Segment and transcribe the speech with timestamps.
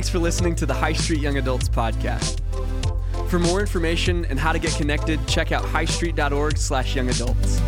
[0.00, 2.40] Thanks for listening to the High Street Young Adults podcast.
[3.28, 7.60] For more information and how to get connected, check out highstreet.org/youngadults.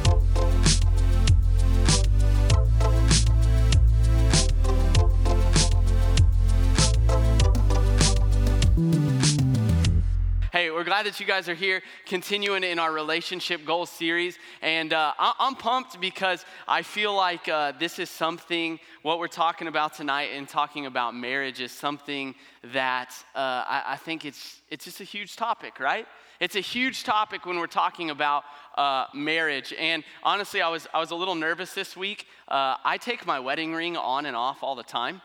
[10.53, 14.39] Hey, we're glad that you guys are here, continuing in our relationship goals series.
[14.63, 19.27] And uh, I- I'm pumped because I feel like uh, this is something, what we're
[19.27, 22.37] talking about tonight and talking about marriage is something
[22.73, 26.07] that uh, I-, I think it's, it's just a huge topic, right?
[26.39, 28.45] It's a huge topic when we're talking about
[28.79, 29.75] uh, marriage.
[29.79, 32.27] And honestly, I was, I was a little nervous this week.
[32.47, 35.23] Uh, I take my wedding ring on and off all the time.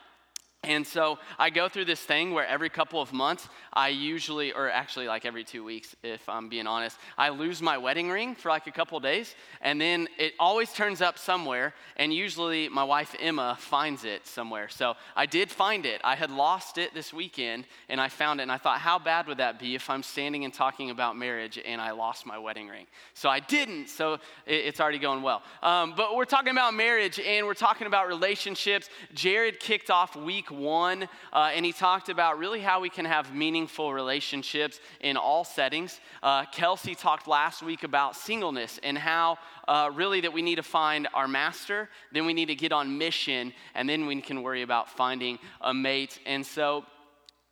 [0.63, 4.69] And so I go through this thing where every couple of months, I usually, or
[4.69, 8.49] actually like every two weeks, if I'm being honest, I lose my wedding ring for
[8.49, 9.35] like a couple days.
[9.61, 11.73] And then it always turns up somewhere.
[11.95, 14.67] And usually my wife Emma finds it somewhere.
[14.67, 16.01] So I did find it.
[16.03, 18.43] I had lost it this weekend and I found it.
[18.43, 21.59] And I thought, how bad would that be if I'm standing and talking about marriage
[21.63, 22.87] and I lost my wedding ring?
[23.13, 23.89] So I didn't.
[23.89, 25.43] So it's already going well.
[25.61, 28.89] Um, but we're talking about marriage and we're talking about relationships.
[29.13, 33.33] Jared kicked off week one, uh, and he talked about really how we can have
[33.33, 35.99] meaningful relationships in all settings.
[36.23, 39.37] Uh, Kelsey talked last week about singleness and how
[39.67, 42.97] uh, really that we need to find our master, then we need to get on
[42.97, 46.19] mission, and then we can worry about finding a mate.
[46.25, 46.85] And so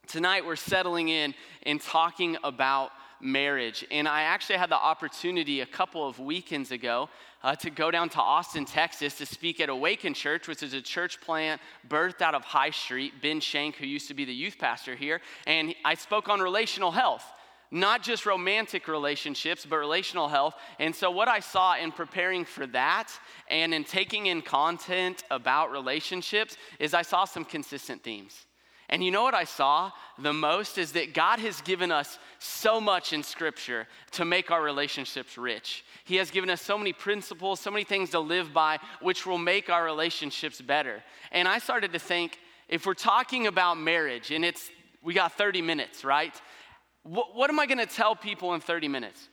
[0.07, 2.91] tonight we're settling in and talking about
[3.25, 3.85] marriage.
[3.91, 7.09] And I actually had the opportunity a couple of weekends ago
[7.43, 10.81] uh, to go down to Austin, Texas to speak at Awaken Church, which is a
[10.81, 13.13] church plant birthed out of High Street.
[13.21, 16.91] Ben Shank, who used to be the youth pastor here, and I spoke on relational
[16.91, 17.23] health.
[17.71, 20.53] Not just romantic relationships, but relational health.
[20.79, 23.11] And so, what I saw in preparing for that
[23.49, 28.45] and in taking in content about relationships is I saw some consistent themes.
[28.89, 32.79] And you know what I saw the most is that God has given us so
[32.79, 35.83] much in Scripture to make our relationships rich.
[36.03, 39.39] He has given us so many principles, so many things to live by, which will
[39.39, 41.03] make our relationships better.
[41.31, 42.37] And I started to think
[42.69, 44.69] if we're talking about marriage and it's,
[45.01, 46.33] we got 30 minutes, right?
[47.03, 49.29] What, what am I gonna tell people in 30 minutes?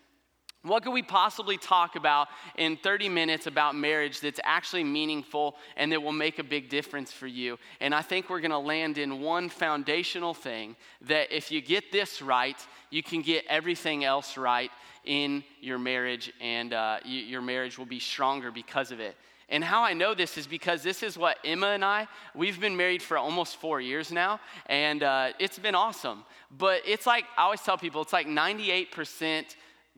[0.63, 5.91] What could we possibly talk about in 30 minutes about marriage that's actually meaningful and
[5.91, 7.59] that will make a big difference for you?
[7.81, 12.23] And I think we're gonna land in one foundational thing that if you get this
[12.23, 12.57] right,
[12.91, 14.71] you can get everything else right
[15.05, 19.17] in your marriage, and uh, you, your marriage will be stronger because of it.
[19.49, 22.77] And how I know this is because this is what Emma and I, we've been
[22.77, 26.25] married for almost four years now, and uh, it's been awesome.
[26.57, 29.45] But it's like, I always tell people, it's like 98%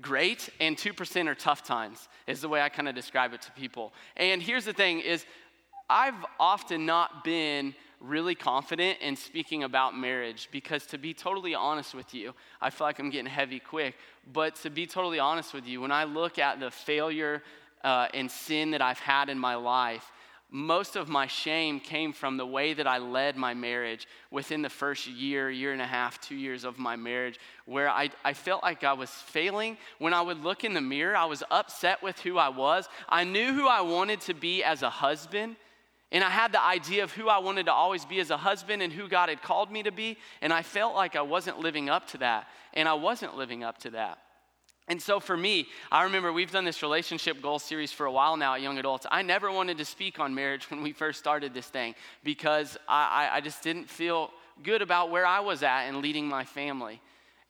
[0.01, 3.53] great and 2% are tough times is the way i kind of describe it to
[3.53, 3.93] people.
[4.17, 5.25] And here's the thing is
[5.89, 11.95] i've often not been really confident in speaking about marriage because to be totally honest
[11.95, 13.95] with you i feel like i'm getting heavy quick
[14.33, 17.43] but to be totally honest with you when i look at the failure
[17.83, 20.11] uh, and sin that i've had in my life
[20.55, 24.71] most of my shame came from the way that I led my marriage within the
[24.71, 28.63] first year, year and a half, two years of my marriage, where I, I felt
[28.63, 29.77] like I was failing.
[29.99, 32.89] When I would look in the mirror, I was upset with who I was.
[33.09, 35.57] I knew who I wanted to be as a husband,
[36.13, 38.81] and I had the idea of who I wanted to always be as a husband
[38.81, 41.89] and who God had called me to be, and I felt like I wasn't living
[41.89, 44.19] up to that, and I wasn't living up to that.
[44.87, 48.37] And so for me, I remember we've done this relationship goal series for a while
[48.37, 49.07] now at Young Adults.
[49.11, 53.31] I never wanted to speak on marriage when we first started this thing because I,
[53.33, 54.31] I, just didn't feel
[54.63, 57.01] good about where I was at in leading my family.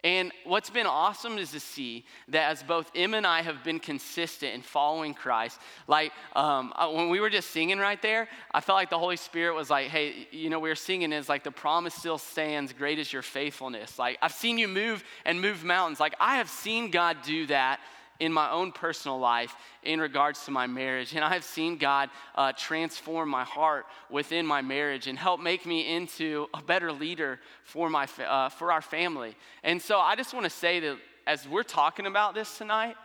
[0.04, 3.80] And what's been awesome is to see that as both Em and I have been
[3.80, 8.60] consistent in following Christ, like um, uh, when we were just singing right there, I
[8.60, 11.42] felt like the Holy Spirit was like, hey, you know, we were singing is like
[11.42, 13.98] the promise still stands, great is your faithfulness.
[13.98, 16.00] Like I've seen you move and move mountains.
[16.00, 17.80] Like I have seen God do that
[18.20, 21.14] in my own personal life in regards to my marriage.
[21.14, 25.66] And I have seen God uh, transform my heart within my marriage and help make
[25.66, 29.34] me into a better leader for, my, uh, for our family.
[29.62, 30.96] And so I just want to say that
[31.26, 32.96] as we're talking about this tonight,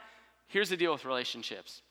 [0.48, 1.82] here's the deal with relationships.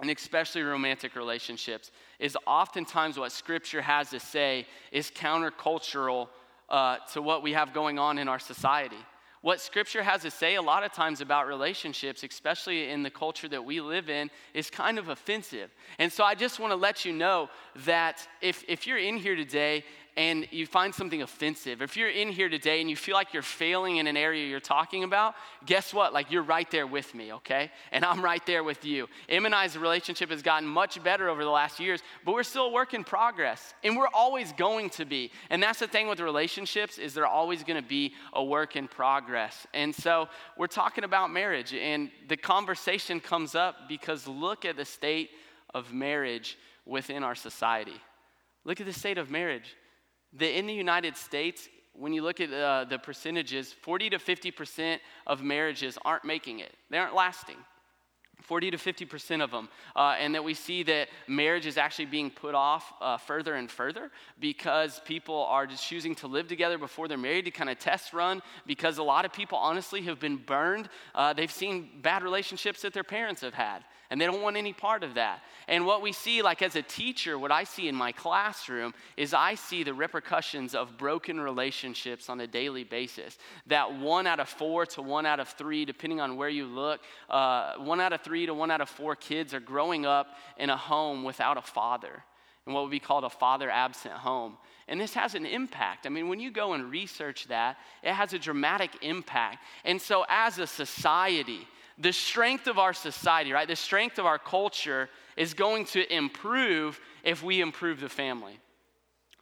[0.00, 6.28] And especially romantic relationships, is oftentimes what Scripture has to say is countercultural
[6.68, 8.96] uh, to what we have going on in our society
[9.44, 13.46] what scripture has to say a lot of times about relationships, especially in the culture
[13.46, 15.70] that we live in, is kind of offensive.
[15.98, 17.50] And so I just want to let you know
[17.84, 19.84] that if, if you're in here today
[20.16, 23.42] and you find something offensive, if you're in here today and you feel like you're
[23.42, 25.34] failing in an area you're talking about,
[25.66, 26.12] guess what?
[26.12, 27.72] Like you're right there with me, okay?
[27.90, 29.08] And I'm right there with you.
[29.28, 32.66] Em and I's relationship has gotten much better over the last years, but we're still
[32.66, 33.74] a work in progress.
[33.82, 35.32] And we're always going to be.
[35.50, 38.86] And that's the thing with relationships is they're always going to be a work in
[38.86, 39.66] progress.
[39.74, 44.84] And so we're talking about marriage and the conversation comes up because look at the
[44.84, 45.30] state
[45.74, 46.56] of marriage
[46.86, 48.00] within our society.
[48.64, 49.74] Look at the state of marriage.
[50.36, 54.98] The, in the United States, when you look at uh, the percentages, 40 to 50%
[55.26, 57.56] of marriages aren't making it, they aren't lasting.
[58.42, 59.68] 40 to 50% of them.
[59.96, 63.70] Uh, and that we see that marriage is actually being put off uh, further and
[63.70, 67.78] further because people are just choosing to live together before they're married to kind of
[67.78, 70.88] test run because a lot of people honestly have been burned.
[71.14, 73.82] Uh, they've seen bad relationships that their parents have had
[74.14, 75.42] and they don't want any part of that.
[75.66, 79.34] And what we see, like as a teacher, what I see in my classroom is
[79.34, 83.36] I see the repercussions of broken relationships on a daily basis.
[83.66, 87.00] That one out of four to one out of three, depending on where you look,
[87.28, 90.28] uh, one out of three to one out of four kids are growing up
[90.58, 92.22] in a home without a father,
[92.68, 94.58] in what would be called a father absent home.
[94.86, 96.06] And this has an impact.
[96.06, 99.58] I mean, when you go and research that, it has a dramatic impact.
[99.84, 101.66] And so, as a society,
[101.98, 107.00] the strength of our society, right, the strength of our culture is going to improve
[107.22, 108.58] if we improve the family.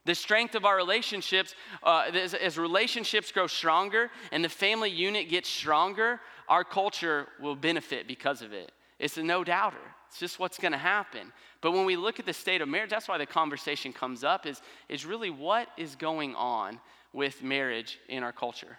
[0.05, 5.29] The strength of our relationships, uh, as, as relationships grow stronger and the family unit
[5.29, 8.73] gets stronger, our culture will benefit because of it.
[8.99, 9.77] It's a no doubter.
[10.09, 11.33] It's just what's going to happen.
[11.61, 14.45] But when we look at the state of marriage, that's why the conversation comes up
[14.45, 16.81] is, is really what is going on
[17.13, 18.79] with marriage in our culture.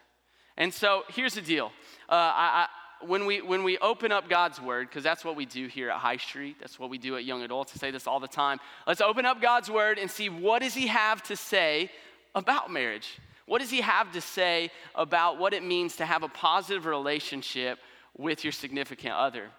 [0.57, 1.71] And so here's the deal.
[2.09, 2.67] Uh, I,
[3.07, 5.97] when we, when we open up God's word, because that's what we do here at
[5.97, 8.59] High Street, that's what we do at Young Adults, I say this all the time.
[8.87, 11.91] Let's open up God's word and see what does he have to say
[12.35, 13.19] about marriage?
[13.45, 17.79] What does he have to say about what it means to have a positive relationship
[18.17, 19.49] with your significant other?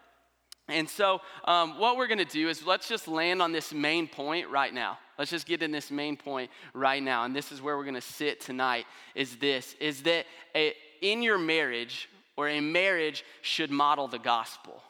[0.68, 4.08] And so, um, what we're going to do is let's just land on this main
[4.08, 4.98] point right now.
[5.18, 7.24] Let's just get in this main point right now.
[7.24, 10.24] And this is where we're going to sit tonight is this is that
[10.54, 14.82] a, in your marriage, or a marriage should model the gospel.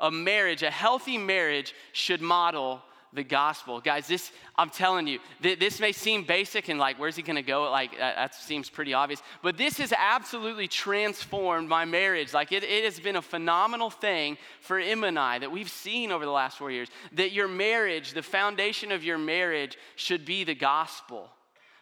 [0.00, 2.82] A marriage, a healthy marriage, should model
[3.12, 3.80] the gospel.
[3.80, 7.42] Guys, this, I'm telling you, th- this may seem basic and like, where's he gonna
[7.42, 7.70] go?
[7.70, 9.22] Like, that, that, seems pretty obvious.
[9.42, 12.34] But this has absolutely transformed my marriage.
[12.34, 16.12] Like, it, it has been a phenomenal thing for Em and I that we've seen
[16.12, 16.88] over the last four years.
[17.12, 21.30] That your marriage, the foundation of your marriage, should be the gospel.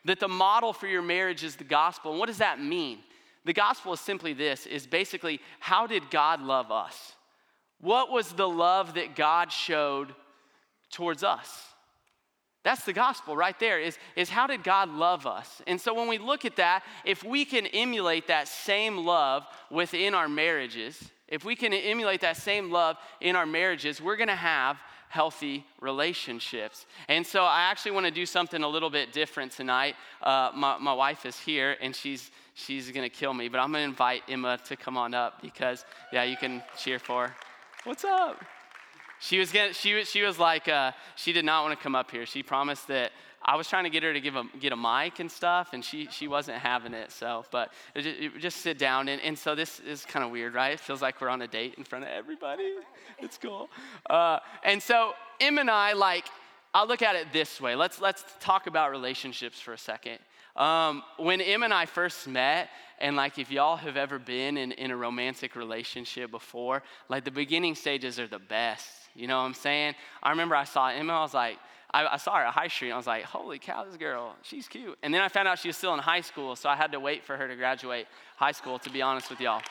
[0.05, 2.13] That the model for your marriage is the gospel.
[2.13, 2.99] And what does that mean?
[3.47, 7.15] The gospel is simply this is basically how did God love us?
[7.81, 10.15] What was the love that God showed
[10.91, 11.63] towards us?
[12.65, 15.63] That's the gospel right there is, is how did God love us?
[15.69, 20.15] And so when we look at that, if we can emulate that same love within
[20.15, 24.79] our marriages, if we can emulate that same love in our marriages, we're gonna have
[25.09, 26.87] healthy relationships.
[27.07, 29.95] And so I actually wanna do something a little bit different tonight.
[30.21, 33.49] Uh, my, my wife is here and she's she's gonna kill me.
[33.49, 37.29] But I'm gonna invite Emma to come on up because, yeah, you can cheer for.
[37.29, 37.35] Her.
[37.85, 38.43] What's up?
[39.21, 41.95] She was gonna, she was, she was like, uh, she did not want to come
[41.95, 42.27] up here.
[42.27, 43.13] She promised that
[43.43, 45.85] I was trying to get her to give a, get a mic and stuff, and
[45.85, 47.13] she, she wasn't having it.
[47.13, 49.09] So, but just, just sit down.
[49.09, 50.73] And, and so this is kind of weird, right?
[50.73, 52.75] It feels like we're on a date in front of everybody.
[53.19, 53.71] It's cool.
[54.11, 56.27] Uh, and so Em and I, like,
[56.75, 57.75] I'll look at it this way.
[57.75, 60.19] Let's, let's talk about relationships for a second.
[60.57, 64.73] Um, when Em and I first met, and like if y'all have ever been in,
[64.73, 68.89] in a romantic relationship before, like the beginning stages are the best.
[69.15, 69.95] You know what I'm saying?
[70.23, 71.59] I remember I saw Emma, I was like,
[71.93, 72.93] I, I, saw her at High Street.
[72.93, 74.99] I was like, holy cow, this girl, she's cute.
[75.03, 77.01] And then I found out she was still in high school, so I had to
[77.01, 79.63] wait for her to graduate high school, to be honest with y'all.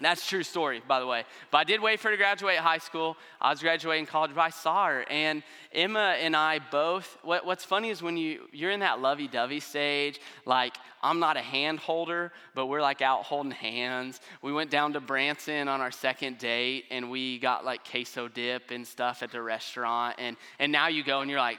[0.00, 1.24] That's true story, by the way.
[1.50, 3.16] But I did wait for her to graduate high school.
[3.40, 5.04] I was graduating college, but I saw her.
[5.08, 9.28] And Emma and I both, what, what's funny is when you, you're in that lovey
[9.28, 14.20] dovey stage, like I'm not a hand holder, but we're like out holding hands.
[14.42, 18.72] We went down to Branson on our second date and we got like queso dip
[18.72, 20.16] and stuff at the restaurant.
[20.18, 21.58] And, and now you go and you're like,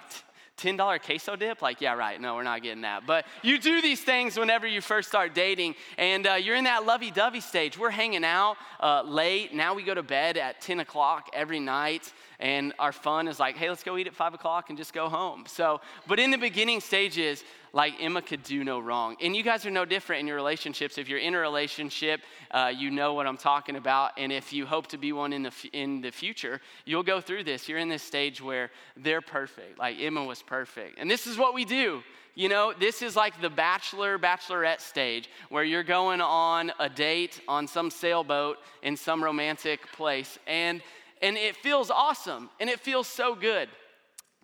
[0.57, 1.61] $10 queso dip?
[1.61, 2.19] Like, yeah, right.
[2.19, 3.05] No, we're not getting that.
[3.05, 6.85] But you do these things whenever you first start dating, and uh, you're in that
[6.85, 7.77] lovey dovey stage.
[7.77, 9.53] We're hanging out uh, late.
[9.53, 13.57] Now we go to bed at 10 o'clock every night, and our fun is like,
[13.57, 15.43] hey, let's go eat at 5 o'clock and just go home.
[15.47, 17.43] So, but in the beginning stages,
[17.75, 19.17] like Emma could do no wrong.
[19.21, 20.97] And you guys are no different in your relationships.
[20.97, 24.13] If you're in a relationship, uh, you know what I'm talking about.
[24.17, 27.19] And if you hope to be one in the, f- in the future, you'll go
[27.19, 27.67] through this.
[27.67, 30.97] You're in this stage where they're perfect, like Emma was perfect.
[30.97, 32.01] And this is what we do.
[32.33, 37.41] You know, this is like the bachelor, bachelorette stage where you're going on a date
[37.45, 40.39] on some sailboat in some romantic place.
[40.47, 40.81] And,
[41.21, 43.67] and it feels awesome and it feels so good.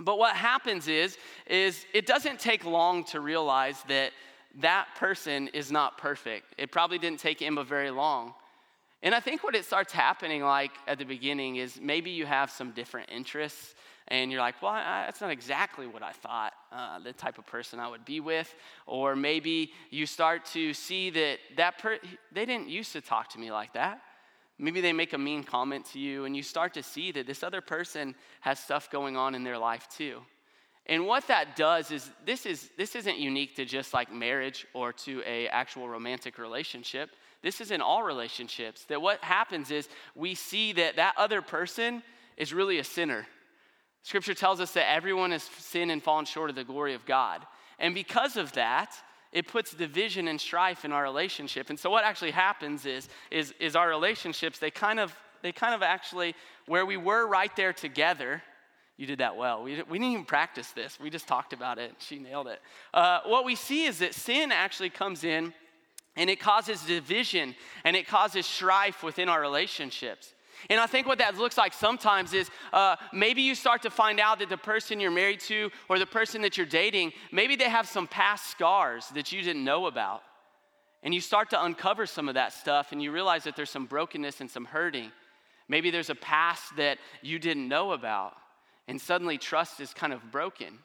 [0.03, 1.17] But what happens is,
[1.47, 4.11] is it doesn't take long to realize that
[4.59, 6.53] that person is not perfect.
[6.57, 8.33] It probably didn't take Emma very long.
[9.03, 12.51] And I think what it starts happening like at the beginning is maybe you have
[12.51, 13.73] some different interests
[14.07, 17.45] and you're like, well, I, that's not exactly what I thought uh, the type of
[17.45, 18.53] person I would be with.
[18.85, 21.99] Or maybe you start to see that that per-
[22.31, 24.01] they didn't used to talk to me like that.
[24.61, 27.41] Maybe they make a mean comment to you, and you start to see that this
[27.41, 30.21] other person has stuff going on in their life too.
[30.85, 34.93] And what that does is this is this isn't unique to just like marriage or
[34.93, 37.09] to a actual romantic relationship.
[37.41, 38.85] This is in all relationships.
[38.85, 42.03] That what happens is we see that that other person
[42.37, 43.25] is really a sinner.
[44.03, 47.45] Scripture tells us that everyone has sinned and fallen short of the glory of God.
[47.79, 48.93] And because of that,
[49.31, 51.69] it puts division and strife in our relationship.
[51.69, 55.73] And so what actually happens is, is, is our relationships, they kind of, they kind
[55.73, 56.35] of actually,
[56.67, 58.41] where we were right there together,
[58.97, 59.63] you did that well.
[59.63, 60.99] We, we didn't even practice this.
[60.99, 61.93] We just talked about it.
[61.99, 62.61] She nailed it.
[62.93, 65.53] Uh, what we see is that sin actually comes in
[66.15, 70.33] and it causes division and it causes strife within our relationships.
[70.69, 74.19] And I think what that looks like sometimes is uh, maybe you start to find
[74.19, 77.69] out that the person you're married to or the person that you're dating, maybe they
[77.69, 80.23] have some past scars that you didn't know about.
[81.03, 83.85] And you start to uncover some of that stuff and you realize that there's some
[83.85, 85.11] brokenness and some hurting.
[85.67, 88.33] Maybe there's a past that you didn't know about.
[88.87, 90.79] And suddenly trust is kind of broken.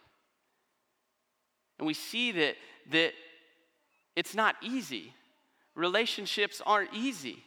[1.78, 2.56] And we see that,
[2.92, 3.12] that
[4.14, 5.12] it's not easy.
[5.74, 7.42] Relationships aren't easy.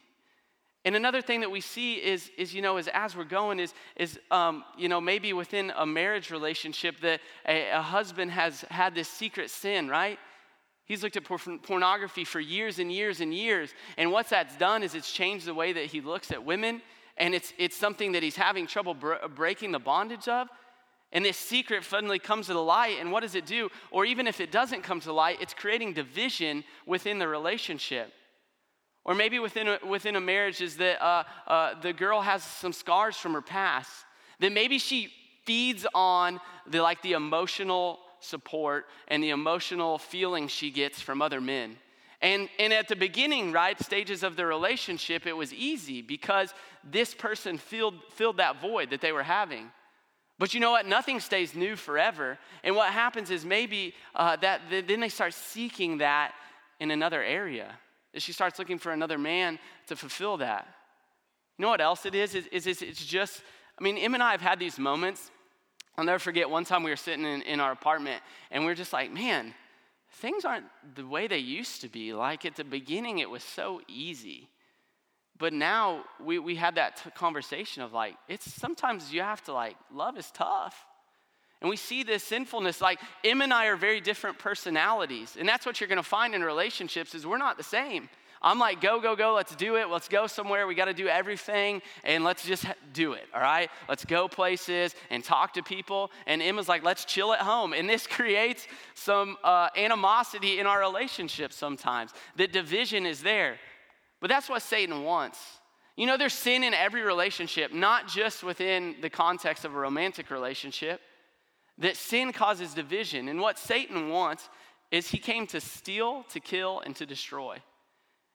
[0.84, 3.74] And another thing that we see is, is you know, is as we're going, is,
[3.96, 8.94] is um, you know, maybe within a marriage relationship that a, a husband has had
[8.94, 10.18] this secret sin, right?
[10.86, 13.74] He's looked at pornography for years and years and years.
[13.96, 16.82] And what that's done is it's changed the way that he looks at women.
[17.16, 20.48] And it's, it's something that he's having trouble br- breaking the bondage of.
[21.12, 22.96] And this secret suddenly comes to the light.
[22.98, 23.68] And what does it do?
[23.90, 28.12] Or even if it doesn't come to light, it's creating division within the relationship.
[29.04, 32.72] Or maybe within a, within a marriage is that uh, uh, the girl has some
[32.72, 33.90] scars from her past.
[34.38, 35.12] Then maybe she
[35.44, 41.40] feeds on the like the emotional support and the emotional feelings she gets from other
[41.40, 41.76] men.
[42.22, 46.52] And, and at the beginning, right, stages of the relationship, it was easy because
[46.84, 49.70] this person filled, filled that void that they were having.
[50.38, 50.86] But you know what?
[50.86, 52.38] Nothing stays new forever.
[52.62, 56.32] And what happens is maybe uh, that then they start seeking that
[56.78, 57.78] in another area
[58.16, 60.66] she starts looking for another man to fulfill that.
[61.58, 62.34] You know what else it is?
[62.34, 63.42] Is, is it's just,
[63.78, 65.30] I mean, Em and I have had these moments.
[65.96, 68.74] I'll never forget one time we were sitting in, in our apartment and we are
[68.74, 69.54] just like, man,
[70.12, 72.12] things aren't the way they used to be.
[72.12, 74.48] Like at the beginning, it was so easy.
[75.38, 79.52] But now we, we had that t- conversation of like, it's sometimes you have to
[79.52, 80.86] like, love is tough.
[81.60, 85.36] And we see this sinfulness like Em and I are very different personalities.
[85.38, 88.08] And that's what you're going to find in relationships is we're not the same.
[88.42, 89.90] I'm like, go, go, go, let's do it.
[89.90, 90.66] Let's go somewhere.
[90.66, 92.64] We got to do everything and let's just
[92.94, 93.68] do it, all right?
[93.86, 96.10] Let's go places and talk to people.
[96.26, 97.74] And Emma's like, let's chill at home.
[97.74, 102.12] And this creates some uh, animosity in our relationships sometimes.
[102.36, 103.58] The division is there.
[104.22, 105.38] But that's what Satan wants.
[105.96, 110.30] You know, there's sin in every relationship, not just within the context of a romantic
[110.30, 111.02] relationship
[111.80, 113.28] that sin causes division.
[113.28, 114.48] And what Satan wants
[114.90, 117.58] is he came to steal, to kill, and to destroy.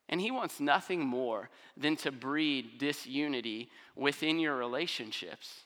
[0.10, 5.62] And he wants nothing more than to breed disunity within your relationships.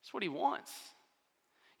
[0.00, 0.72] That's what he wants.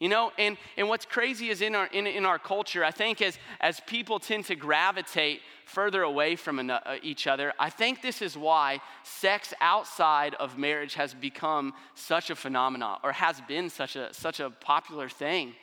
[0.00, 3.20] You know, and, and what's crazy is in our, in, in our culture, I think
[3.20, 8.22] as, as people tend to gravitate further away from uh, each other, I think this
[8.22, 13.96] is why sex outside of marriage has become such a phenomenon or has been such
[13.96, 15.54] a, such a popular thing.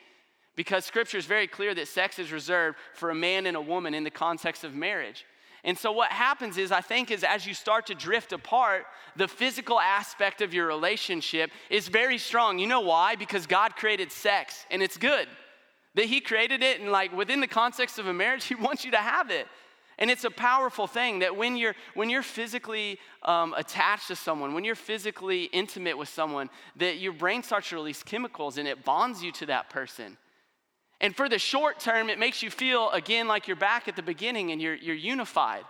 [0.58, 3.94] Because scripture is very clear that sex is reserved for a man and a woman
[3.94, 5.26] in the context of marriage.
[5.66, 9.28] And so what happens is I think is as you start to drift apart, the
[9.28, 12.60] physical aspect of your relationship is very strong.
[12.60, 13.16] You know why?
[13.16, 15.28] Because God created sex and it's good.
[15.96, 18.92] That he created it and like within the context of a marriage, he wants you
[18.92, 19.48] to have it.
[19.98, 24.54] And it's a powerful thing that when you're when you're physically um, attached to someone,
[24.54, 28.84] when you're physically intimate with someone, that your brain starts to release chemicals and it
[28.84, 30.18] bonds you to that person.
[31.06, 34.02] And for the short term, it makes you feel again like you're back at the
[34.02, 35.64] beginning and you're, you're unified.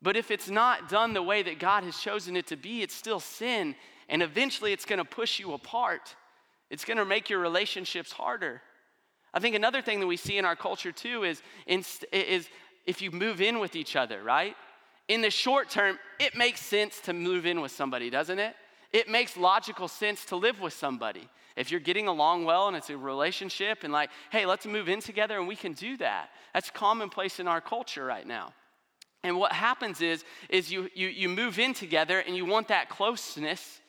[0.00, 2.94] But if it's not done the way that God has chosen it to be, it's
[2.94, 3.74] still sin.
[4.08, 6.14] And eventually it's going to push you apart.
[6.70, 8.62] It's going to make your relationships harder.
[9.34, 12.48] I think another thing that we see in our culture too is, is
[12.86, 14.54] if you move in with each other, right?
[15.08, 18.54] In the short term, it makes sense to move in with somebody, doesn't it?
[18.92, 21.28] It makes logical sense to live with somebody.
[21.56, 25.00] If you're getting along well and it's a relationship and like, hey, let's move in
[25.00, 26.30] together and we can do that.
[26.54, 28.52] That's commonplace in our culture right now.
[29.22, 32.88] And what happens is, is you, you, you move in together and you want that
[32.88, 33.80] closeness,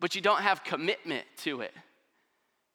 [0.00, 1.72] but you don't have commitment to it.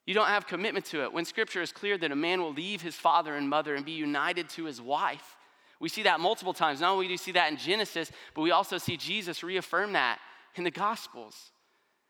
[0.06, 1.12] You don't have commitment to it.
[1.12, 3.92] When scripture is clear that a man will leave his father and mother and be
[3.92, 5.36] united to his wife,
[5.82, 6.80] we see that multiple times.
[6.80, 10.20] Not only do we see that in Genesis, but we also see Jesus reaffirm that
[10.56, 11.52] in the Gospels.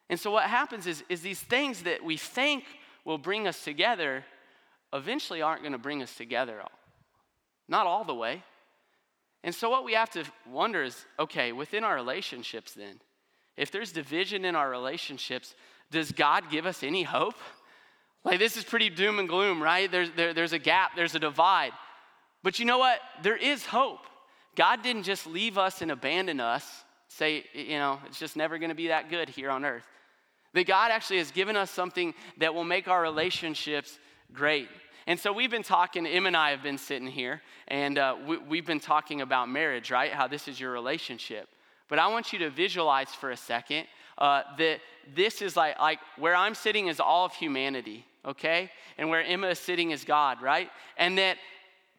[0.09, 2.63] And so what happens is, is these things that we think
[3.03, 4.23] will bring us together
[4.93, 6.61] eventually aren't going to bring us together.
[7.67, 8.43] Not all the way.
[9.43, 12.99] And so, what we have to wonder is okay, within our relationships, then,
[13.55, 15.55] if there's division in our relationships,
[15.91, 17.35] does God give us any hope?
[18.23, 19.89] Like, this is pretty doom and gloom, right?
[19.89, 21.71] There's, there, there's a gap, there's a divide.
[22.43, 22.99] But you know what?
[23.23, 24.01] There is hope.
[24.55, 28.69] God didn't just leave us and abandon us, say, you know, it's just never going
[28.69, 29.87] to be that good here on earth.
[30.57, 33.99] That God actually has given us something that will make our relationships
[34.33, 34.67] great.
[35.05, 38.15] And so we've been talking, Em and I have been sitting here, and uh,
[38.49, 40.11] we, have been talking about marriage, right?
[40.11, 41.47] How this is your relationship.
[41.89, 43.85] But I want you to visualize for a second
[44.17, 44.79] uh, that
[45.15, 48.71] this is like, like where I'm sitting is all of humanity, okay?
[48.97, 50.71] And where Emma is sitting is God, right?
[50.97, 51.37] And that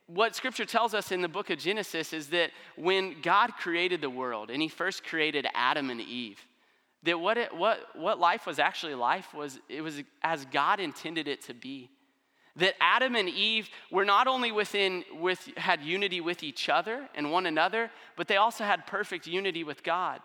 [0.09, 4.11] what scripture tells us in the book of Genesis is that when God created the
[4.11, 6.45] world and he first created Adam and Eve,
[7.05, 11.29] that what, it, what, what life was actually life was it was as God intended
[11.29, 11.91] it to be
[12.59, 17.31] that Adam and Eve were not only within with had unity with each other and
[17.31, 20.21] one another, but they also had perfect unity with God.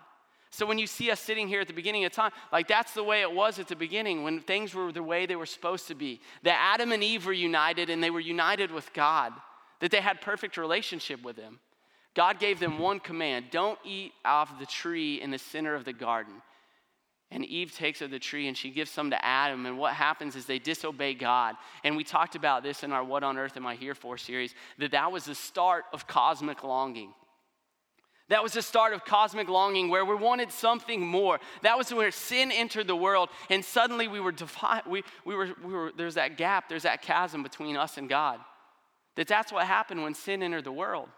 [0.49, 3.03] So when you see us sitting here at the beginning of time, like that's the
[3.03, 5.95] way it was at the beginning when things were the way they were supposed to
[5.95, 6.21] be.
[6.43, 9.33] That Adam and Eve were united and they were united with God,
[9.79, 11.59] that they had perfect relationship with him.
[12.13, 15.93] God gave them one command, don't eat of the tree in the center of the
[15.93, 16.33] garden.
[17.33, 19.65] And Eve takes of the tree and she gives some to Adam.
[19.65, 21.55] And what happens is they disobey God.
[21.83, 24.53] And we talked about this in our What on Earth Am I Here For series
[24.77, 27.11] that that was the start of cosmic longing.
[28.29, 31.39] That was the start of cosmic longing where we wanted something more.
[31.63, 35.49] That was where sin entered the world, and suddenly we were defi- we, we were,
[35.63, 38.39] we were there's that gap, there's that chasm between us and God.
[39.15, 41.09] That that's what happened when sin entered the world.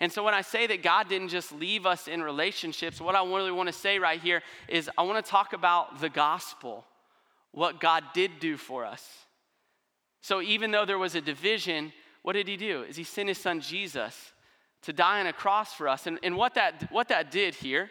[0.00, 3.24] And so when I say that God didn't just leave us in relationships, what I
[3.24, 6.84] really want to say right here is I want to talk about the gospel,
[7.52, 9.06] what God did do for us.
[10.20, 12.82] So even though there was a division, what did he do?
[12.82, 14.32] Is he sent his son Jesus
[14.86, 16.06] to die on a cross for us.
[16.06, 17.90] And, and what, that, what that did here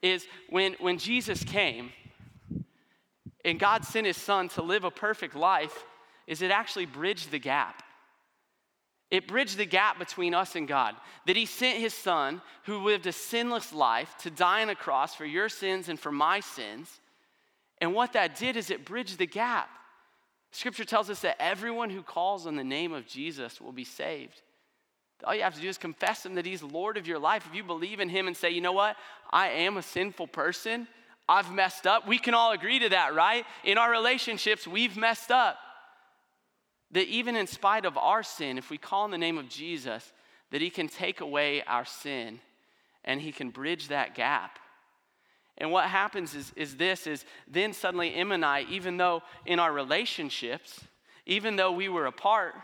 [0.00, 1.92] is when, when Jesus came
[3.44, 5.84] and God sent his son to live a perfect life,
[6.26, 7.82] is it actually bridged the gap.
[9.10, 10.94] It bridged the gap between us and God.
[11.26, 15.14] That He sent His Son, who lived a sinless life, to die on a cross
[15.14, 17.00] for your sins and for my sins.
[17.78, 19.68] And what that did is it bridged the gap.
[20.52, 24.42] Scripture tells us that everyone who calls on the name of Jesus will be saved.
[25.24, 27.46] All you have to do is confess Him that He's Lord of your life.
[27.48, 28.96] If you believe in Him and say, you know what,
[29.30, 30.86] I am a sinful person,
[31.28, 32.06] I've messed up.
[32.08, 33.44] We can all agree to that, right?
[33.64, 35.58] In our relationships, we've messed up
[36.92, 40.12] that even in spite of our sin, if we call on the name of Jesus,
[40.50, 42.40] that he can take away our sin
[43.04, 44.58] and he can bridge that gap.
[45.58, 49.58] And what happens is, is this is then suddenly Em and I, even though in
[49.58, 50.80] our relationships,
[51.26, 52.54] even though we were apart,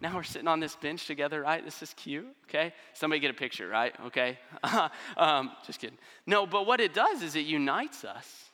[0.00, 1.64] now we're sitting on this bench together, right?
[1.64, 2.72] This is cute, okay?
[2.94, 3.94] Somebody get a picture, right?
[4.06, 4.38] Okay?
[5.16, 5.98] um, just kidding.
[6.26, 8.44] No, but what it does is it unites us.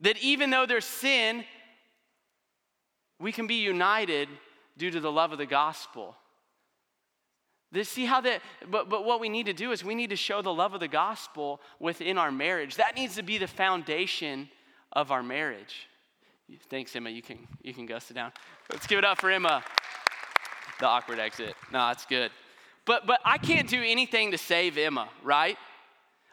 [0.00, 1.44] That even though there's sin,
[3.22, 4.28] we can be united
[4.76, 6.16] due to the love of the gospel.
[7.70, 10.16] This, see how that, but, but what we need to do is we need to
[10.16, 12.76] show the love of the gospel within our marriage.
[12.76, 14.50] That needs to be the foundation
[14.92, 15.88] of our marriage.
[16.68, 17.08] Thanks, Emma.
[17.08, 18.32] You can, you can go sit down.
[18.70, 19.64] Let's give it up for Emma.
[20.80, 21.54] The awkward exit.
[21.72, 22.30] No, that's good.
[22.84, 25.56] But, but I can't do anything to save Emma, right?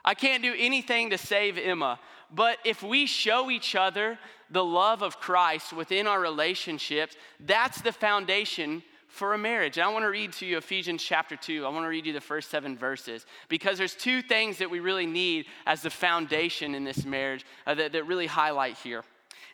[0.04, 2.00] I can't do anything to save Emma.
[2.34, 4.18] But if we show each other
[4.52, 9.78] the love of Christ within our relationships, that's the foundation for a marriage.
[9.78, 11.66] And I want to read to you Ephesians chapter 2.
[11.66, 14.80] I want to read you the first seven verses because there's two things that we
[14.80, 19.04] really need as the foundation in this marriage uh, that, that really highlight here.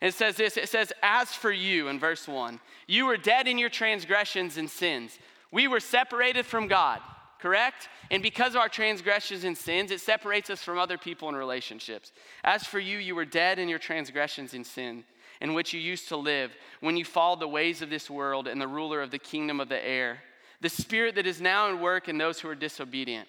[0.02, 3.58] It says this it says, As for you, in verse 1, you were dead in
[3.58, 5.18] your transgressions and sins.
[5.52, 7.00] We were separated from God,
[7.46, 7.90] correct?
[8.10, 12.12] And because of our transgressions and sins, it separates us from other people in relationships.
[12.44, 15.04] As for you, you were dead in your transgressions and sin,
[15.42, 18.60] in which you used to live when you followed the ways of this world and
[18.60, 20.24] the ruler of the kingdom of the air,
[20.62, 23.28] the spirit that is now at work in those who are disobedient.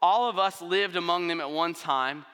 [0.00, 2.24] All of us lived among them at one time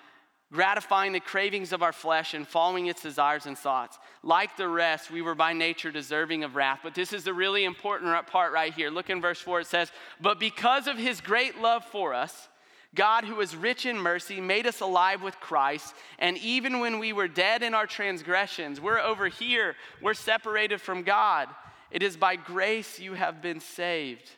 [0.52, 3.98] gratifying the cravings of our flesh and following its desires and thoughts.
[4.22, 6.80] Like the rest, we were by nature deserving of wrath.
[6.82, 8.90] But this is the really important part right here.
[8.90, 12.48] Look in verse 4, it says, But because of his great love for us,
[12.94, 15.94] God, who is rich in mercy, made us alive with Christ.
[16.18, 21.02] And even when we were dead in our transgressions, we're over here, we're separated from
[21.02, 21.48] God.
[21.90, 24.30] It is by grace you have been saved.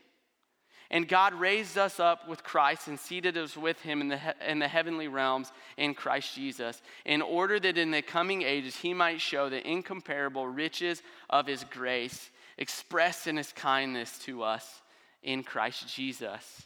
[0.91, 4.31] And God raised us up with Christ and seated us with him in the, he-
[4.47, 8.93] in the heavenly realms in Christ Jesus, in order that in the coming ages he
[8.93, 14.83] might show the incomparable riches of his grace expressed in his kindness to us
[15.23, 16.63] in Christ Jesus.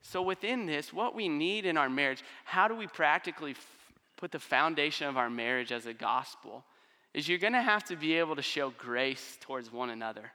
[0.00, 3.66] So, within this, what we need in our marriage, how do we practically f-
[4.16, 6.64] put the foundation of our marriage as a gospel?
[7.12, 10.32] Is you're gonna have to be able to show grace towards one another.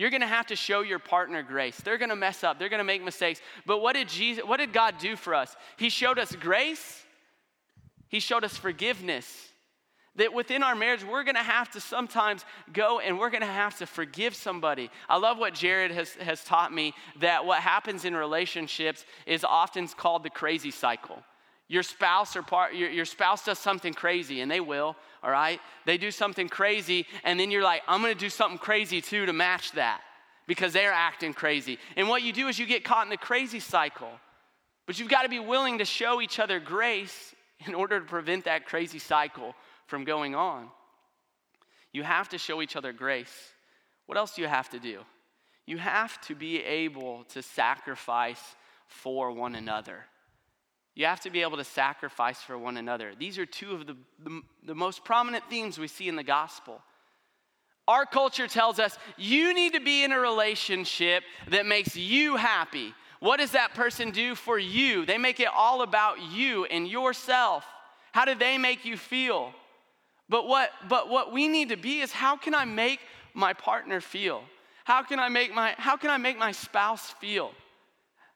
[0.00, 1.76] You're going to have to show your partner grace.
[1.76, 2.58] They're going to mess up.
[2.58, 3.42] They're going to make mistakes.
[3.66, 5.54] But what did Jesus what did God do for us?
[5.76, 7.04] He showed us grace.
[8.08, 9.26] He showed us forgiveness.
[10.16, 13.86] That within our marriage, we're gonna have to sometimes go and we're gonna have to
[13.86, 14.90] forgive somebody.
[15.06, 19.86] I love what Jared has, has taught me that what happens in relationships is often
[19.86, 21.22] called the crazy cycle.
[21.70, 25.60] Your spouse or part, your, your spouse does something crazy, and they will, all right?
[25.86, 29.32] They do something crazy, and then you're like, I'm gonna do something crazy too to
[29.32, 30.00] match that
[30.48, 31.78] because they're acting crazy.
[31.94, 34.10] And what you do is you get caught in the crazy cycle.
[34.84, 38.46] But you've got to be willing to show each other grace in order to prevent
[38.46, 39.54] that crazy cycle
[39.86, 40.68] from going on.
[41.92, 43.52] You have to show each other grace.
[44.06, 45.02] What else do you have to do?
[45.66, 48.42] You have to be able to sacrifice
[48.88, 50.06] for one another.
[51.00, 53.12] You have to be able to sacrifice for one another.
[53.18, 56.82] These are two of the, the, the, most prominent themes we see in the gospel.
[57.88, 62.92] Our culture tells us you need to be in a relationship that makes you happy.
[63.18, 65.06] What does that person do for you?
[65.06, 67.64] They make it all about you and yourself.
[68.12, 69.54] How do they make you feel?
[70.28, 73.00] But what, but what we need to be is how can I make
[73.32, 74.42] my partner feel?
[74.84, 77.52] How can I make my, how can I make my spouse feel?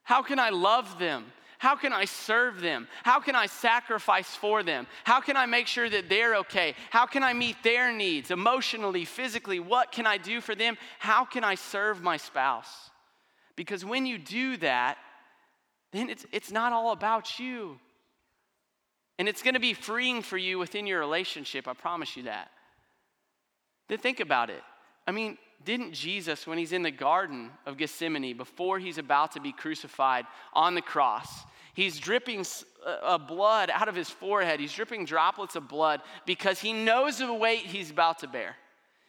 [0.03, 1.27] How can I love them?
[1.65, 2.89] How can I serve them?
[3.05, 4.87] How can I sacrifice for them?
[5.05, 6.75] How can I make sure that they're okay?
[6.91, 9.61] How can I meet their needs emotionally, physically?
[9.61, 10.77] What can I do for them?
[10.99, 12.91] How can I serve my spouse?
[13.57, 14.99] Because when you do that,
[15.91, 17.81] then it's, it's not all about you.
[19.19, 22.51] And it's gonna be freeing for you within your relationship, I promise you that.
[23.89, 24.63] Then think about it.
[25.07, 29.41] I mean, didn't Jesus, when he's in the Garden of Gethsemane, before he's about to
[29.41, 32.45] be crucified on the cross, he's dripping
[32.85, 34.61] uh, blood out of his forehead.
[34.61, 38.57] He's dripping droplets of blood because he knows the weight he's about to bear.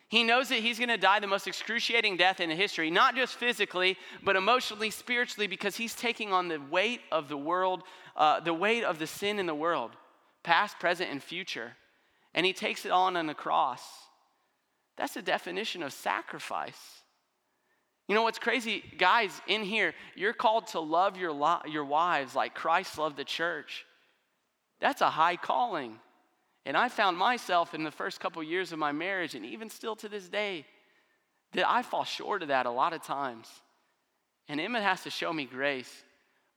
[0.08, 3.36] He knows that he's going to die the most excruciating death in history, not just
[3.36, 7.84] physically, but emotionally, spiritually, because he's taking on the weight of the world,
[8.15, 9.91] uh, the weight of the sin in the world,
[10.43, 11.73] past, present, and future.
[12.34, 13.82] And he takes it on on the cross.
[14.95, 17.01] That's the definition of sacrifice.
[18.08, 18.84] You know what's crazy?
[18.98, 23.24] Guys, in here, you're called to love your, lo- your wives like Christ loved the
[23.24, 23.86] church.
[24.80, 26.00] That's a high calling.
[26.65, 29.96] And I found myself in the first couple years of my marriage, and even still
[29.98, 30.65] to this day,
[31.54, 33.48] that I fall short of that a lot of times.
[34.48, 36.04] And Emma has to show me grace.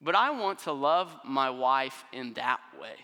[0.00, 2.94] But I want to love my wife in that way.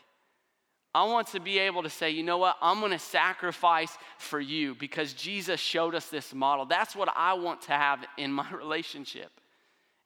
[0.95, 4.75] I want to be able to say, you know what, I'm gonna sacrifice for you
[4.77, 6.67] because Jesus showed us this model.
[6.67, 9.31] That's what I want to have in my relationship.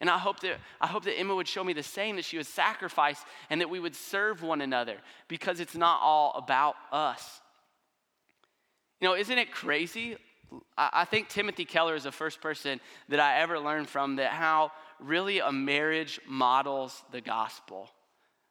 [0.01, 2.37] And I hope that I hope that Emma would show me the same, that she
[2.37, 4.97] would sacrifice and that we would serve one another
[5.27, 7.41] because it's not all about us.
[9.01, 10.17] You know, isn't it crazy?
[10.77, 14.73] I think Timothy Keller is the first person that I ever learned from that how
[14.99, 17.91] really a marriage models the gospel.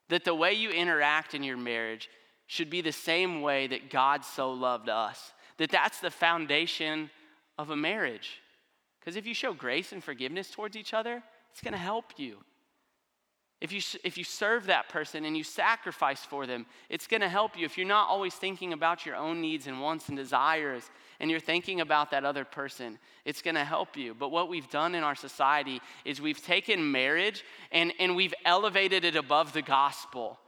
[0.08, 2.08] That the way you interact in your marriage
[2.48, 5.32] should be the same way that God so loved us.
[5.58, 7.10] That that's the foundation
[7.56, 8.40] of a marriage.
[8.98, 12.38] Because if you show grace and forgiveness towards each other, it's going to help you.
[13.60, 17.28] If you, if you serve that person and you sacrifice for them, it's going to
[17.28, 17.66] help you.
[17.66, 20.88] If you're not always thinking about your own needs and wants and desires,
[21.20, 24.14] and you're thinking about that other person, it's going to help you.
[24.14, 29.04] But what we've done in our society is we've taken marriage and, and we've elevated
[29.04, 30.38] it above the gospel.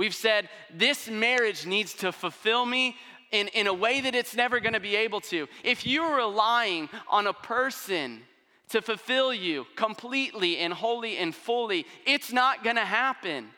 [0.00, 2.96] We've said, this marriage needs to fulfill me
[3.32, 5.46] in, in a way that it's never gonna be able to.
[5.62, 8.22] If you're relying on a person
[8.70, 13.50] to fulfill you completely and wholly and fully, it's not gonna happen.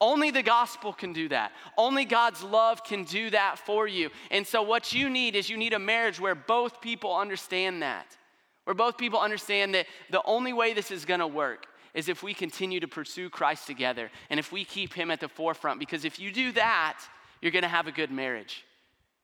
[0.00, 1.52] Only the gospel can do that.
[1.78, 4.10] Only God's love can do that for you.
[4.32, 8.16] And so, what you need is you need a marriage where both people understand that.
[8.64, 12.34] Where both people understand that the only way this is gonna work is if we
[12.34, 15.80] continue to pursue Christ together and if we keep Him at the forefront.
[15.80, 17.00] Because if you do that,
[17.40, 18.64] you're gonna have a good marriage.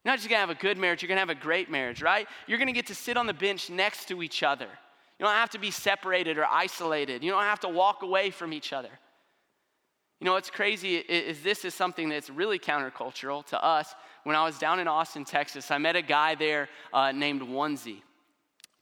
[0.05, 2.27] You're not just gonna have a good marriage, you're gonna have a great marriage, right?
[2.49, 4.67] You're gonna get to sit on the bench next to each other.
[5.19, 8.53] You don't have to be separated or isolated, you don't have to walk away from
[8.53, 8.91] each other.
[10.19, 13.93] You know, what's crazy is this is something that's really countercultural to us.
[14.23, 18.03] When I was down in Austin, Texas, I met a guy there uh, named Onesie.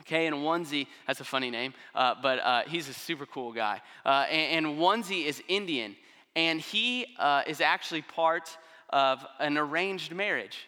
[0.03, 3.81] Okay, and Onesie, that's a funny name, uh, but uh, he's a super cool guy.
[4.05, 5.95] Uh, and, and, Onesie is Indian,
[6.35, 8.57] and he uh, is actually part
[8.89, 10.67] of an arranged marriage.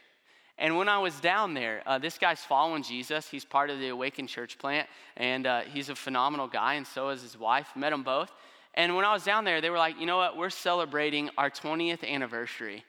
[0.59, 3.29] And when I was down there, uh, this guy's following Jesus.
[3.29, 7.09] He's part of the Awakened Church plant, and uh, he's a phenomenal guy, and so
[7.09, 7.69] is his wife.
[7.75, 8.31] Met them both.
[8.75, 10.37] And when I was down there, they were like, you know what?
[10.37, 12.85] We're celebrating our 20th anniversary.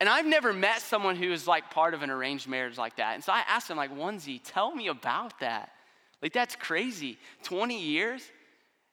[0.00, 3.14] And I've never met someone who is like part of an arranged marriage like that.
[3.14, 5.72] And so I asked him, like, Onesie, tell me about that.
[6.22, 7.18] Like, that's crazy.
[7.44, 8.22] 20 years?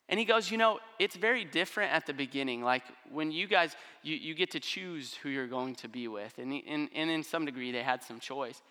[0.10, 2.62] And he goes, you know, it's very different at the beginning.
[2.62, 6.38] Like when you guys, you, you get to choose who you're going to be with.
[6.38, 8.62] And, and, and in some degree, they had some choice.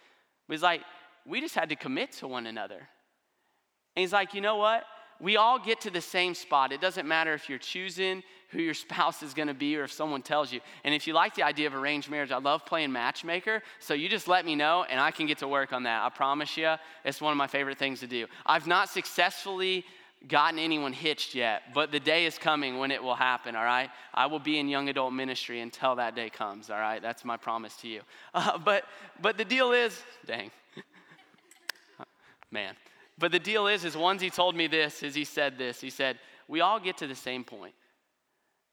[0.48, 0.80] But it's like,
[1.26, 2.76] we just had to commit to one another.
[2.76, 4.84] And he's like, you know what?
[5.20, 6.72] We all get to the same spot.
[6.72, 9.92] It doesn't matter if you're choosing who your spouse is going to be or if
[9.92, 10.60] someone tells you.
[10.84, 13.62] And if you like the idea of arranged marriage, I love playing matchmaker.
[13.80, 16.04] So you just let me know and I can get to work on that.
[16.04, 16.74] I promise you,
[17.04, 18.26] it's one of my favorite things to do.
[18.44, 19.84] I've not successfully
[20.28, 23.90] gotten anyone hitched yet, but the day is coming when it will happen, all right?
[24.12, 27.00] I will be in young adult ministry until that day comes, all right?
[27.00, 28.00] That's my promise to you.
[28.34, 28.84] Uh, but,
[29.22, 30.50] but the deal is, dang,
[32.50, 32.74] man.
[33.18, 35.80] But the deal is, is once he told me this, is he said this.
[35.80, 37.74] He said, we all get to the same point.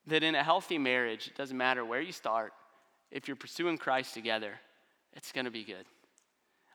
[0.08, 2.52] That in a healthy marriage, it doesn't matter where you start,
[3.10, 4.60] if you're pursuing Christ together,
[5.14, 5.86] it's going to be good.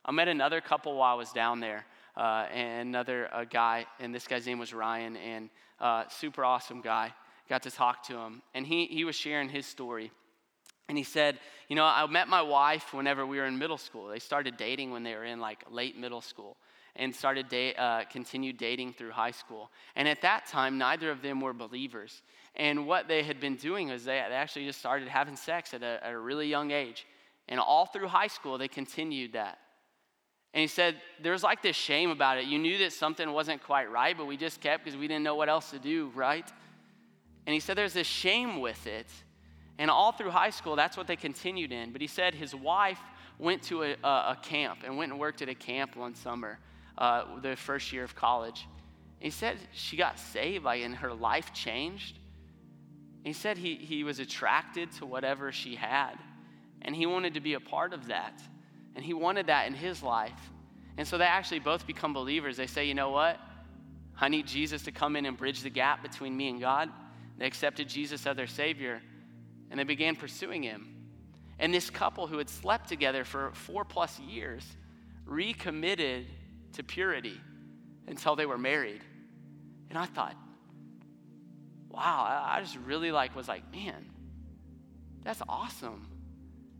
[0.04, 1.84] I met another couple while I was down there,
[2.16, 6.80] uh, and another uh, guy, and this guy's name was Ryan, and uh, super awesome
[6.80, 7.12] guy.
[7.50, 10.10] Got to talk to him, and he, he was sharing his story.
[10.88, 14.08] And he said, You know, I met my wife whenever we were in middle school.
[14.08, 16.56] They started dating when they were in like late middle school
[16.96, 19.70] and started date, uh, continued dating through high school.
[19.96, 22.22] And at that time, neither of them were believers.
[22.56, 25.82] And what they had been doing was they, they actually just started having sex at
[25.82, 27.06] a, at a really young age.
[27.48, 29.58] And all through high school, they continued that.
[30.54, 32.46] And he said, there was like this shame about it.
[32.46, 35.34] You knew that something wasn't quite right, but we just kept because we didn't know
[35.34, 36.50] what else to do, right?
[37.46, 39.06] And he said there's this shame with it.
[39.78, 41.92] And all through high school, that's what they continued in.
[41.92, 42.98] But he said his wife
[43.38, 46.58] went to a, a, a camp and went and worked at a camp one summer
[46.98, 48.66] uh, the first year of college.
[49.20, 52.18] He said she got saved, like, and her life changed.
[53.24, 56.14] He said he, he was attracted to whatever she had,
[56.82, 58.40] and he wanted to be a part of that.
[58.94, 60.50] And he wanted that in his life.
[60.96, 62.56] And so they actually both become believers.
[62.56, 63.38] They say, you know what?
[64.20, 66.90] I need Jesus to come in and bridge the gap between me and God.
[67.38, 69.00] They accepted Jesus as their Savior,
[69.70, 70.96] and they began pursuing Him.
[71.60, 74.64] And this couple who had slept together for four plus years
[75.24, 76.26] recommitted
[76.78, 77.38] to purity
[78.06, 79.02] until they were married.
[79.90, 80.36] And I thought,
[81.90, 84.06] wow, I just really like was like, man,
[85.24, 86.06] that's awesome.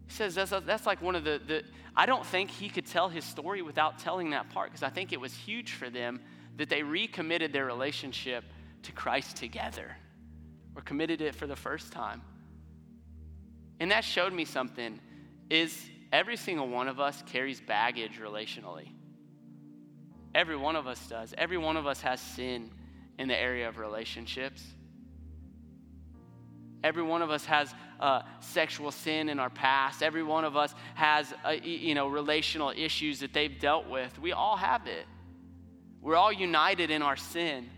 [0.07, 1.65] He says that's, that's like one of the, the,
[1.97, 5.13] I don't think he could tell his story without telling that part because I think
[5.13, 6.21] it was huge for them
[6.57, 8.45] that they recommitted their relationship
[8.85, 9.97] to Christ together
[10.77, 12.23] or committed it for the first time.
[13.81, 15.01] And that showed me something
[15.51, 18.91] is every single one of us carries baggage relationally.
[20.35, 21.35] Every one of us does.
[21.37, 22.71] Every one of us has sin
[23.19, 24.63] in the area of relationships.
[26.85, 30.03] Every one of us has uh, sexual sin in our past.
[30.03, 34.17] Every one of us has, uh, you know, relational issues that they've dealt with.
[34.21, 35.07] We all have it.
[36.01, 37.69] We're all united in our sin.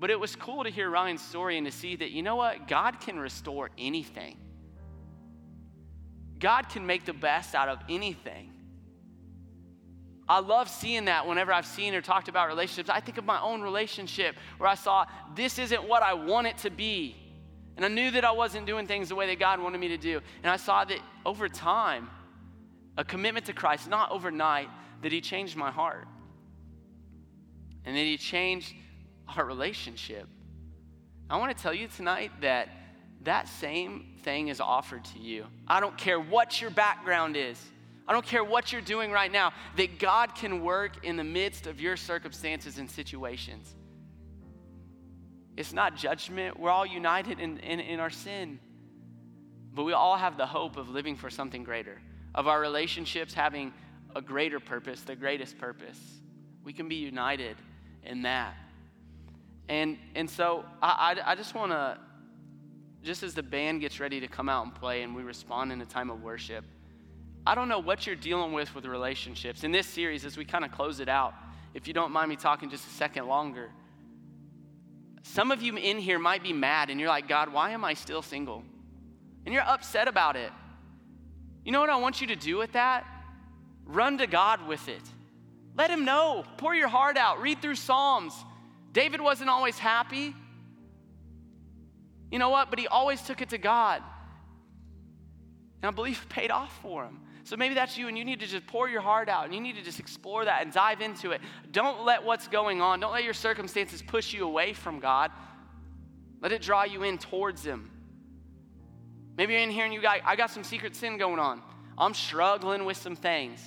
[0.00, 2.66] But it was cool to hear Ryan's story and to see that, you know what?
[2.66, 4.36] God can restore anything.
[6.38, 8.52] God can make the best out of anything.
[10.30, 12.88] I love seeing that whenever I've seen or talked about relationships.
[12.88, 16.56] I think of my own relationship where I saw this isn't what I want it
[16.58, 17.16] to be.
[17.74, 19.96] And I knew that I wasn't doing things the way that God wanted me to
[19.96, 20.20] do.
[20.44, 22.08] And I saw that over time,
[22.96, 24.68] a commitment to Christ, not overnight,
[25.02, 26.06] that He changed my heart.
[27.84, 28.72] And that He changed
[29.36, 30.28] our relationship.
[31.28, 32.68] I want to tell you tonight that
[33.22, 35.46] that same thing is offered to you.
[35.66, 37.60] I don't care what your background is.
[38.10, 41.68] I don't care what you're doing right now, that God can work in the midst
[41.68, 43.72] of your circumstances and situations.
[45.56, 46.58] It's not judgment.
[46.58, 48.58] We're all united in, in, in, our sin.
[49.72, 52.02] But we all have the hope of living for something greater,
[52.34, 53.72] of our relationships having
[54.16, 56.00] a greater purpose, the greatest purpose.
[56.64, 57.58] We can be united
[58.02, 58.56] in that.
[59.68, 61.96] And, and so I, I, I just want to,
[63.04, 65.80] just as the band gets ready to come out and play and we respond in
[65.80, 66.64] a time of worship,
[67.46, 69.64] I don't know what you're dealing with with relationships.
[69.64, 71.34] In this series, as we kind of close it out,
[71.74, 73.70] if you don't mind me talking just a second longer,
[75.22, 77.94] some of you in here might be mad and you're like, God, why am I
[77.94, 78.64] still single?
[79.44, 80.52] And you're upset about it.
[81.64, 83.06] You know what I want you to do with that?
[83.84, 85.02] Run to God with it.
[85.76, 86.44] Let Him know.
[86.56, 87.40] Pour your heart out.
[87.40, 88.34] Read through Psalms.
[88.92, 90.34] David wasn't always happy.
[92.30, 92.70] You know what?
[92.70, 94.02] But he always took it to God.
[95.82, 97.20] And I believe it paid off for him.
[97.44, 99.60] So maybe that's you, and you need to just pour your heart out and you
[99.60, 101.40] need to just explore that and dive into it.
[101.72, 105.30] Don't let what's going on, don't let your circumstances push you away from God.
[106.40, 107.90] Let it draw you in towards Him.
[109.36, 111.62] Maybe you're in here and you got, I got some secret sin going on.
[111.98, 113.60] I'm struggling with some things,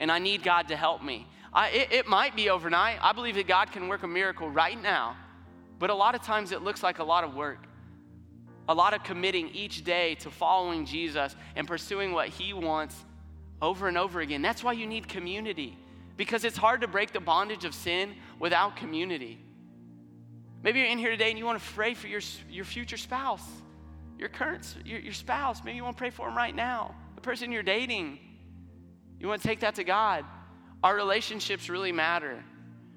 [0.00, 1.28] and I need God to help me.
[1.52, 2.98] I, it, it might be overnight.
[3.00, 5.16] I believe that God can work a miracle right now,
[5.78, 7.66] but a lot of times it looks like a lot of work
[8.68, 12.96] a lot of committing each day to following Jesus and pursuing what He wants
[13.60, 14.42] over and over again.
[14.42, 15.78] That's why you need community,
[16.16, 19.38] because it's hard to break the bondage of sin without community.
[20.62, 23.44] Maybe you're in here today and you want to pray for your, your future spouse,
[24.18, 25.62] your current your, your spouse.
[25.64, 28.18] Maybe you want to pray for him right now, the person you're dating.
[29.18, 30.24] You want to take that to God.
[30.84, 32.42] Our relationships really matter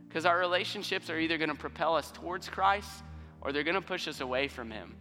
[0.07, 3.03] because our relationships are either going to propel us towards Christ
[3.41, 4.95] or they're going to push us away from Him.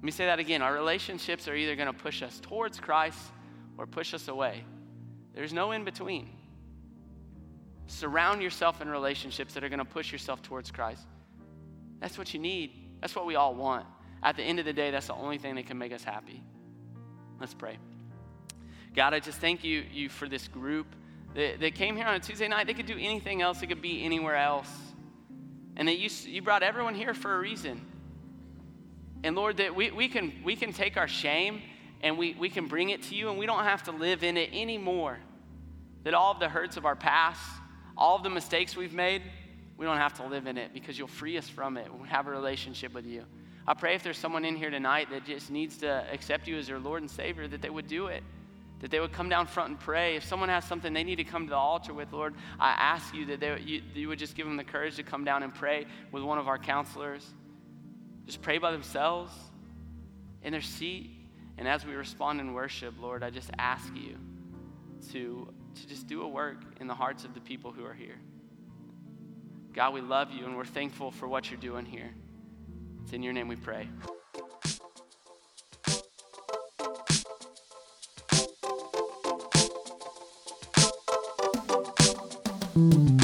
[0.00, 0.62] Let me say that again.
[0.62, 3.18] Our relationships are either going to push us towards Christ
[3.76, 4.64] or push us away.
[5.34, 6.30] There's no in between.
[7.86, 11.02] Surround yourself in relationships that are going to push yourself towards Christ.
[12.00, 12.72] That's what you need.
[13.02, 13.84] That's what we all want.
[14.22, 16.42] At the end of the day, that's the only thing that can make us happy.
[17.38, 17.78] Let's pray.
[18.94, 20.86] God, I just thank you, you for this group
[21.34, 22.66] that, that came here on a Tuesday night.
[22.66, 24.70] They could do anything else, they could be anywhere else.
[25.76, 27.89] And that you, you brought everyone here for a reason.
[29.22, 31.62] And Lord, that we, we, can, we can take our shame
[32.02, 34.36] and we, we can bring it to you and we don't have to live in
[34.36, 35.18] it anymore.
[36.04, 37.42] That all of the hurts of our past,
[37.96, 39.22] all of the mistakes we've made,
[39.76, 42.26] we don't have to live in it because you'll free us from it we have
[42.26, 43.24] a relationship with you.
[43.66, 46.66] I pray if there's someone in here tonight that just needs to accept you as
[46.66, 48.22] their Lord and Savior, that they would do it,
[48.80, 50.16] that they would come down front and pray.
[50.16, 53.14] If someone has something they need to come to the altar with, Lord, I ask
[53.14, 55.54] you that they, you, you would just give them the courage to come down and
[55.54, 57.34] pray with one of our counselors
[58.30, 59.32] just pray by themselves
[60.44, 61.10] in their seat.
[61.58, 64.16] And as we respond in worship, Lord, I just ask you
[65.10, 68.14] to, to just do a work in the hearts of the people who are here.
[69.72, 72.14] God, we love you and we're thankful for what you're doing here.
[73.02, 73.88] It's in your name we pray.
[82.76, 83.19] Mm-hmm.